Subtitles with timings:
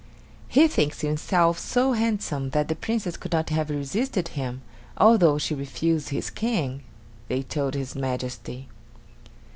[0.47, 4.63] "He thinks himself so handsome that the Princess could not have resisted him,
[4.97, 6.81] although she refused his King,"
[7.27, 8.67] they told his Majesty.